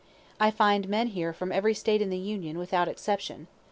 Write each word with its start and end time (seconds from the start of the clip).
I 0.39 0.49
find 0.49 0.89
men 0.89 1.09
here 1.09 1.31
from 1.31 1.51
every 1.51 1.75
State 1.75 2.01
in 2.01 2.09
the 2.09 2.17
Union, 2.17 2.57
without 2.57 2.87
exception. 2.87 3.45